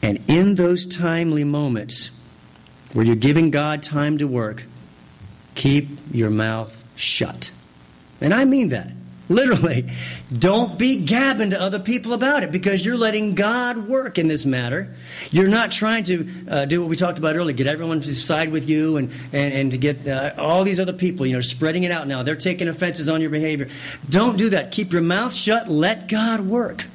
[0.00, 2.10] And in those timely moments
[2.92, 4.64] where you're giving God time to work,
[5.56, 7.50] keep your mouth shut.
[8.20, 8.92] And I mean that.
[9.28, 9.90] Literally.
[10.36, 14.46] Don't be gabbing to other people about it because you're letting God work in this
[14.46, 14.94] matter.
[15.30, 18.50] You're not trying to uh, do what we talked about earlier, get everyone to side
[18.50, 21.84] with you and, and, and to get uh, all these other people, you know, spreading
[21.84, 22.22] it out now.
[22.22, 23.68] They're taking offenses on your behavior.
[24.08, 24.72] Don't do that.
[24.72, 25.68] Keep your mouth shut.
[25.68, 26.86] Let God work.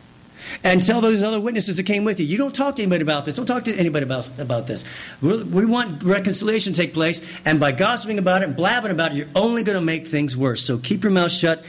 [0.63, 2.25] And tell those other witnesses that came with you.
[2.25, 3.35] You don't talk to anybody about this.
[3.35, 4.83] Don't talk to anybody about, about this.
[5.21, 9.11] We're, we want reconciliation to take place, and by gossiping about it and blabbing about
[9.11, 10.61] it, you're only going to make things worse.
[10.61, 11.63] So keep your mouth shut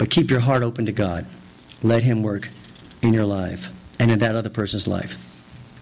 [0.00, 1.26] but keep your heart open to God.
[1.82, 2.48] Let Him work
[3.02, 5.18] in your life and in that other person's life.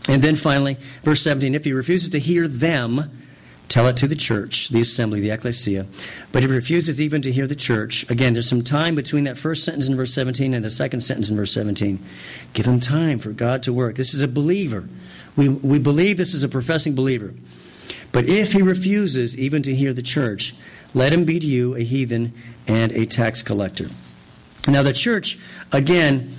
[0.09, 3.17] And then finally, verse 17 if he refuses to hear them,
[3.69, 5.87] tell it to the church, the assembly, the ecclesia.
[6.33, 9.39] But if he refuses even to hear the church, again, there's some time between that
[9.39, 12.05] first sentence in verse 17 and the second sentence in verse 17.
[12.55, 13.95] Give him time for God to work.
[13.95, 14.89] This is a believer.
[15.37, 17.35] We, we believe this is a professing believer.
[18.11, 20.57] But if he refuses even to hear the church,
[20.93, 22.33] let him be to you a heathen
[22.67, 23.87] and a tax collector.
[24.67, 25.39] Now, the church,
[25.73, 26.35] again,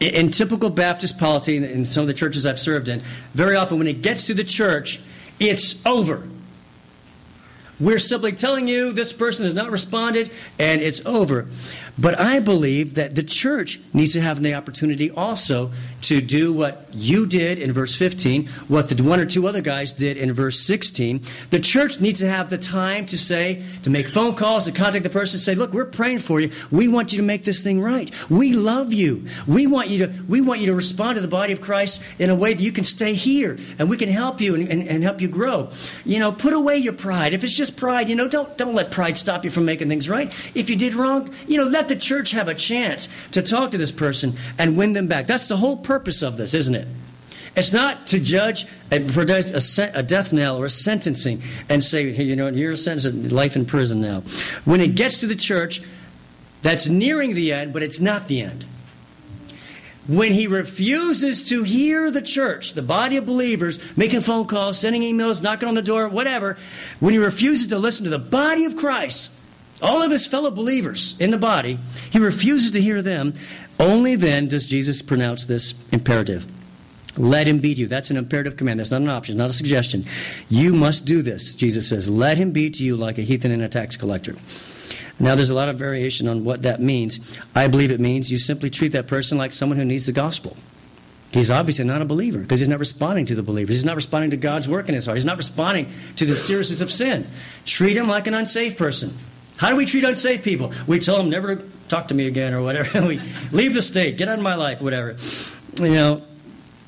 [0.00, 3.00] in typical Baptist polity, in some of the churches I've served in,
[3.34, 5.00] very often when it gets to the church,
[5.38, 6.28] it's over.
[7.78, 11.46] We're simply telling you this person has not responded and it's over.
[11.98, 16.88] But I believe that the church needs to have the opportunity also to do what
[16.92, 20.60] you did in verse 15, what the one or two other guys did in verse
[20.60, 21.22] 16.
[21.50, 25.04] The church needs to have the time to say, to make phone calls, to contact
[25.04, 26.50] the person, and say, look, we're praying for you.
[26.70, 28.10] We want you to make this thing right.
[28.30, 29.26] We love you.
[29.46, 32.28] We want you to, we want you to respond to the body of Christ in
[32.28, 35.02] a way that you can stay here and we can help you and, and, and
[35.02, 35.70] help you grow.
[36.04, 37.32] You know, put away your pride.
[37.32, 40.08] If it's just pride, you know, don't, don't let pride stop you from making things
[40.08, 40.34] right.
[40.54, 43.78] If you did wrong, you know, let the church have a chance to talk to
[43.78, 45.26] this person and win them back.
[45.26, 46.88] That's the whole purpose of this, isn't it?
[47.56, 52.24] It's not to judge and produce a, death knell or a sentencing and say, hey,
[52.24, 54.20] you know, you're a sentence of life in prison now.
[54.66, 55.80] When it gets to the church,
[56.60, 58.66] that's nearing the end, but it's not the end.
[60.06, 65.02] When he refuses to hear the church, the body of believers, making phone calls, sending
[65.02, 66.58] emails, knocking on the door, whatever,
[67.00, 69.32] when he refuses to listen to the body of Christ,
[69.82, 71.78] all of his fellow believers in the body,
[72.10, 73.34] he refuses to hear them.
[73.78, 76.46] Only then does Jesus pronounce this imperative.
[77.18, 77.86] Let him beat you.
[77.86, 78.80] That's an imperative command.
[78.80, 80.04] That's not an option, not a suggestion.
[80.48, 82.08] You must do this, Jesus says.
[82.08, 84.36] Let him beat you like a heathen and a tax collector.
[85.18, 87.20] Now, there's a lot of variation on what that means.
[87.54, 90.56] I believe it means you simply treat that person like someone who needs the gospel.
[91.32, 93.76] He's obviously not a believer because he's not responding to the believers.
[93.76, 95.16] He's not responding to God's work in his heart.
[95.16, 97.26] He's not responding to the seriousness of sin.
[97.64, 99.16] Treat him like an unsafe person.
[99.56, 100.72] How do we treat unsafe people?
[100.86, 103.02] We tell them never talk to me again or whatever.
[103.06, 103.20] we
[103.52, 105.16] leave the state, get out of my life, whatever.
[105.80, 106.22] You know,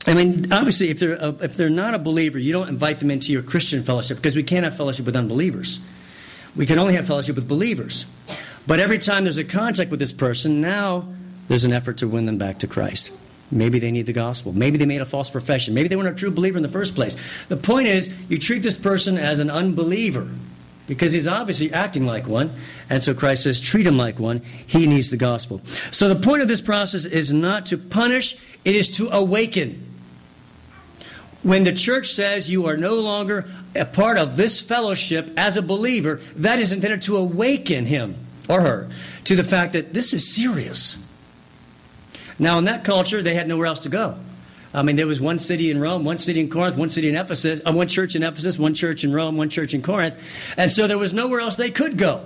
[0.06, 3.10] I mean, obviously, if they're a, if they're not a believer, you don't invite them
[3.10, 5.80] into your Christian fellowship because we can't have fellowship with unbelievers.
[6.56, 8.06] We can only have fellowship with believers.
[8.66, 11.08] But every time there's a contact with this person, now
[11.48, 13.12] there's an effort to win them back to Christ.
[13.50, 14.52] Maybe they need the gospel.
[14.52, 15.72] Maybe they made a false profession.
[15.72, 17.16] Maybe they weren't a true believer in the first place.
[17.48, 20.28] The point is, you treat this person as an unbeliever
[20.88, 22.50] because he's obviously acting like one.
[22.90, 24.42] And so Christ says, treat him like one.
[24.66, 25.60] He needs the gospel.
[25.92, 29.84] So the point of this process is not to punish, it is to awaken.
[31.44, 35.62] When the church says you are no longer a part of this fellowship as a
[35.62, 38.16] believer, that is intended to awaken him
[38.48, 38.90] or her
[39.24, 40.98] to the fact that this is serious.
[42.38, 44.18] Now, in that culture, they had nowhere else to go.
[44.74, 47.16] I mean, there was one city in Rome, one city in Corinth, one city in
[47.16, 50.16] Ephesus, uh, one church in Ephesus, one church in Rome, one church in Corinth.
[50.56, 52.24] And so there was nowhere else they could go.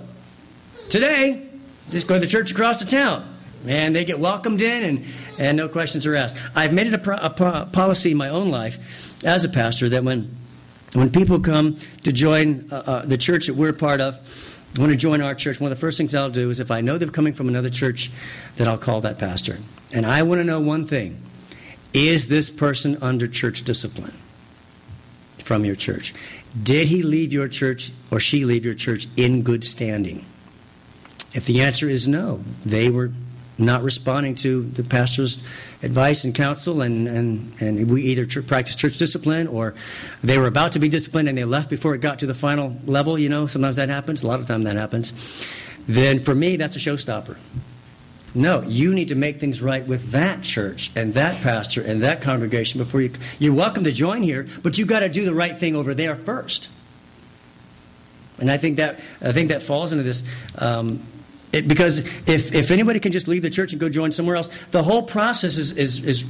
[0.89, 1.47] Today,
[1.89, 3.29] just go to the church across the town.
[3.65, 5.05] And they get welcomed in, and,
[5.39, 6.35] and no questions are asked.
[6.53, 9.87] I've made it a, pro, a pro, policy in my own life as a pastor
[9.89, 10.35] that when,
[10.93, 14.19] when people come to join uh, uh, the church that we're part of,
[14.77, 16.81] want to join our church, one of the first things I'll do is if I
[16.81, 18.11] know they're coming from another church,
[18.57, 19.59] then I'll call that pastor.
[19.93, 21.21] And I want to know one thing
[21.93, 24.13] is this person under church discipline
[25.37, 26.13] from your church?
[26.61, 30.25] Did he leave your church or she leave your church in good standing?
[31.33, 33.11] If the answer is no, they were
[33.57, 35.41] not responding to the pastor's
[35.83, 39.75] advice and counsel, and, and, and we either practice church discipline or
[40.23, 42.75] they were about to be disciplined and they left before it got to the final
[42.85, 43.17] level.
[43.17, 45.13] You know, sometimes that happens, a lot of time that happens.
[45.87, 47.37] Then for me, that's a showstopper.
[48.35, 52.21] No, you need to make things right with that church and that pastor and that
[52.21, 53.11] congregation before you.
[53.37, 56.15] You're welcome to join here, but you've got to do the right thing over there
[56.15, 56.69] first.
[58.39, 60.23] And I think that I think that falls into this.
[60.57, 61.05] Um,
[61.51, 64.49] it, because if, if anybody can just leave the church and go join somewhere else,
[64.71, 66.25] the whole process is, is, is,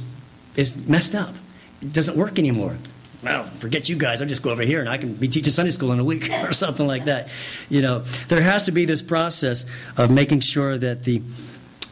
[0.54, 1.34] is messed up.
[1.80, 2.76] It doesn't work anymore
[3.24, 4.20] well, forget you guys.
[4.20, 6.30] I'll just go over here and I can be teaching Sunday school in a week
[6.42, 7.28] or something like that.
[7.70, 9.64] You know, there has to be this process
[9.96, 11.22] of making sure that the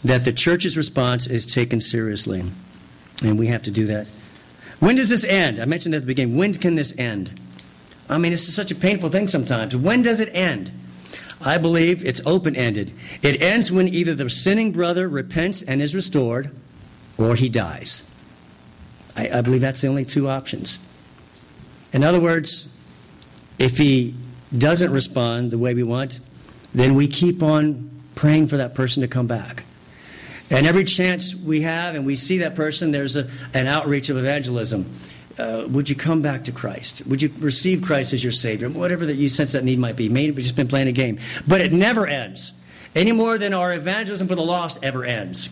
[0.05, 2.45] that the church's response is taken seriously.
[3.23, 4.07] And we have to do that.
[4.81, 5.61] When does this end?
[5.61, 6.37] I mentioned at the beginning.
[6.37, 7.41] When can this end?
[8.09, 9.77] I mean, it's such a painful thing sometimes.
[9.77, 10.73] When does it end?
[11.41, 12.93] I believe it's open ended.
[13.23, 16.51] It ends when either the sinning brother repents and is restored,
[17.19, 18.03] or he dies.
[19.17, 20.79] I, I, believe that's the only two options.
[21.93, 22.69] In other words,
[23.59, 24.15] if he
[24.57, 26.21] doesn't respond the way we want,
[26.75, 29.65] then we keep on praying for that person to come back.
[30.53, 34.19] And every chance we have and we see that person, there's a, an outreach of
[34.19, 34.89] evangelism.
[35.39, 37.07] Uh, would you come back to Christ?
[37.07, 38.69] Would you receive Christ as your Savior?
[38.69, 40.11] Whatever that you sense that need might be.
[40.11, 41.19] Maybe we've just been playing a game.
[41.49, 42.53] But it never ends,
[42.95, 45.49] any more than our evangelism for the lost ever ends.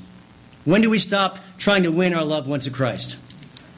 [0.66, 3.16] When do we stop trying to win our loved ones to Christ?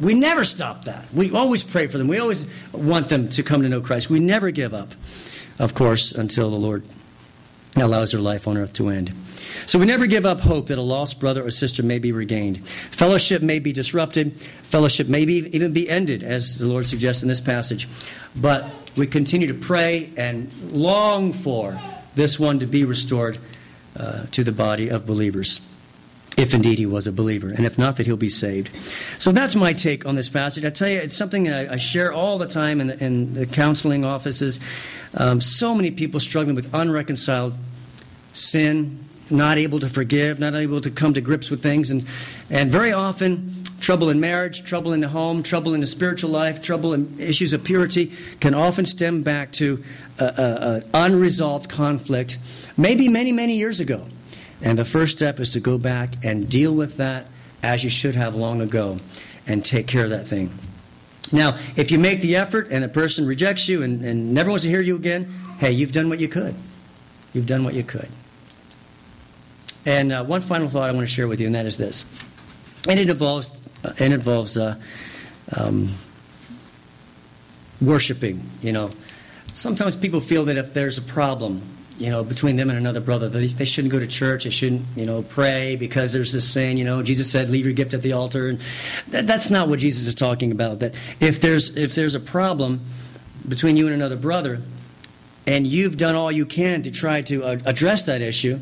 [0.00, 1.06] We never stop that.
[1.14, 2.08] We always pray for them.
[2.08, 4.10] We always want them to come to know Christ.
[4.10, 4.92] We never give up,
[5.60, 6.84] of course, until the Lord
[7.76, 9.12] allows their life on earth to end.
[9.66, 12.66] So we never give up hope that a lost brother or sister may be regained.
[12.68, 17.28] Fellowship may be disrupted, fellowship may be, even be ended, as the Lord suggests in
[17.28, 17.88] this passage.
[18.36, 21.80] But we continue to pray and long for
[22.14, 23.38] this one to be restored
[23.96, 25.60] uh, to the body of believers
[26.36, 28.70] if indeed he was a believer, and if not, that he'll be saved.
[29.18, 30.64] So that's my take on this passage.
[30.64, 33.46] I tell you, it's something I, I share all the time in the, in the
[33.46, 34.58] counseling offices.
[35.14, 37.54] Um, so many people struggling with unreconciled
[38.32, 42.04] sin, not able to forgive, not able to come to grips with things, and,
[42.50, 46.62] and very often trouble in marriage, trouble in the home, trouble in the spiritual life,
[46.62, 49.82] trouble in issues of purity can often stem back to
[50.18, 52.38] an unresolved conflict,
[52.76, 54.06] maybe many, many years ago.
[54.60, 57.26] And the first step is to go back and deal with that
[57.62, 58.96] as you should have long ago
[59.46, 60.56] and take care of that thing.
[61.32, 64.64] Now, if you make the effort and a person rejects you and, and never wants
[64.64, 65.24] to hear you again,
[65.58, 66.54] hey, you've done what you could.
[67.32, 68.08] You've done what you could.
[69.84, 72.04] And uh, one final thought I want to share with you, and that is this.
[72.88, 73.52] And it involves,
[73.84, 74.76] uh, involves uh,
[75.52, 75.88] um,
[77.80, 78.90] worshiping, you know.
[79.52, 81.62] Sometimes people feel that if there's a problem,
[81.98, 83.28] you know, between them and another brother.
[83.28, 84.44] They, they shouldn't go to church.
[84.44, 87.74] They shouldn't, you know, pray because there's this saying, you know, Jesus said, "Leave your
[87.74, 88.60] gift at the altar," and
[89.08, 90.80] that, that's not what Jesus is talking about.
[90.80, 92.80] That if there's if there's a problem
[93.46, 94.62] between you and another brother,
[95.46, 98.58] and you've done all you can to try to uh, address that issue,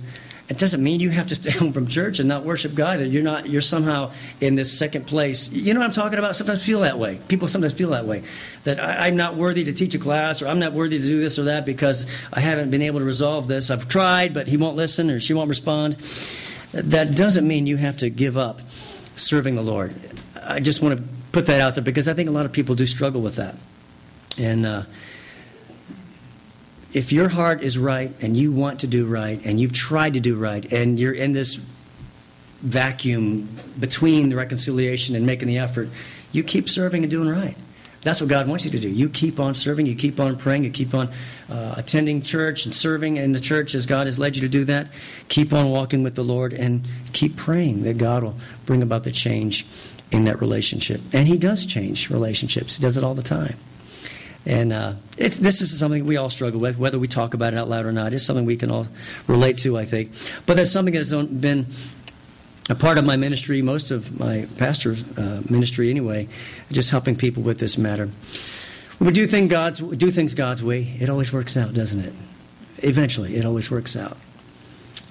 [0.50, 2.98] it doesn't mean you have to stay home from church and not worship God.
[2.98, 5.48] That you're not you're somehow in this second place.
[5.50, 6.34] You know what I'm talking about?
[6.34, 7.20] Sometimes feel that way.
[7.28, 8.24] People sometimes feel that way.
[8.64, 11.20] That I, am not worthy to teach a class, or I'm not worthy to do
[11.20, 13.70] this or that because I haven't been able to resolve this.
[13.70, 15.94] I've tried, but he won't listen or she won't respond.
[16.72, 18.60] That doesn't mean you have to give up
[19.14, 19.94] serving the Lord.
[20.42, 22.74] I just want to put that out there because I think a lot of people
[22.74, 23.54] do struggle with that.
[24.36, 24.82] And uh,
[26.92, 30.20] if your heart is right and you want to do right and you've tried to
[30.20, 31.56] do right and you're in this
[32.62, 35.88] vacuum between the reconciliation and making the effort,
[36.32, 37.56] you keep serving and doing right.
[38.02, 38.88] That's what God wants you to do.
[38.88, 41.10] You keep on serving, you keep on praying, you keep on
[41.50, 44.64] uh, attending church and serving in the church as God has led you to do
[44.64, 44.88] that.
[45.28, 49.10] Keep on walking with the Lord and keep praying that God will bring about the
[49.10, 49.66] change
[50.10, 51.02] in that relationship.
[51.12, 53.56] And He does change relationships, He does it all the time.
[54.46, 57.68] And uh, this is something we all struggle with, whether we talk about it out
[57.68, 58.14] loud or not.
[58.14, 58.86] It's something we can all
[59.26, 60.12] relate to, I think.
[60.46, 61.66] But that's something that's been
[62.70, 66.28] a part of my ministry, most of my pastor's uh, ministry anyway,
[66.70, 68.08] just helping people with this matter.
[68.98, 72.12] When we do, thing God's, do things God's way, it always works out, doesn't it?
[72.78, 74.16] Eventually, it always works out.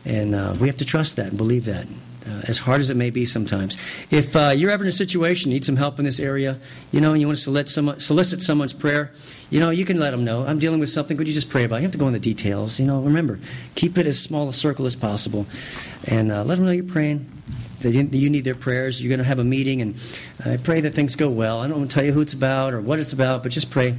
[0.05, 1.85] And uh, we have to trust that and believe that
[2.29, 3.77] uh, as hard as it may be sometimes.
[4.11, 6.59] If uh, you're ever in a situation, need some help in this area,
[6.91, 9.11] you know, and you want to solicit, someone, solicit someone's prayer,
[9.49, 10.45] you know, you can let them know.
[10.45, 11.17] I'm dealing with something.
[11.17, 11.79] Could you just pray about it?
[11.79, 12.79] You have to go into the details.
[12.79, 13.39] You know, remember,
[13.75, 15.47] keep it as small a circle as possible,
[16.05, 17.29] and uh, let them know you're praying.
[17.81, 19.01] That you need their prayers.
[19.01, 19.95] You're going to have a meeting, and
[20.43, 21.61] I pray that things go well.
[21.61, 23.69] I don't want to tell you who it's about or what it's about, but just
[23.69, 23.95] pray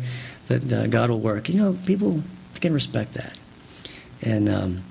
[0.49, 1.49] that uh, God will work.
[1.49, 2.23] You know, people
[2.61, 3.39] can respect that,
[4.21, 4.85] and um,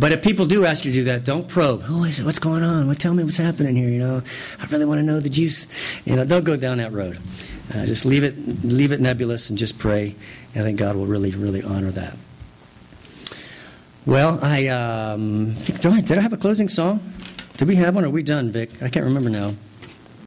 [0.00, 1.82] but if people do ask you to do that, don't probe.
[1.82, 2.24] Who is it?
[2.24, 2.86] What's going on?
[2.86, 3.90] Well, tell me what's happening here.
[3.90, 4.22] You know,
[4.58, 5.66] I really want to know the juice.
[6.06, 7.18] You know, don't go down that road.
[7.72, 10.16] Uh, just leave it, leave it nebulous, and just pray.
[10.56, 12.16] I think God will really, really honor that.
[14.06, 17.12] Well, I um, think, did I have a closing song?
[17.58, 18.04] Did we have one?
[18.04, 18.82] Or are we done, Vic?
[18.82, 19.54] I can't remember now.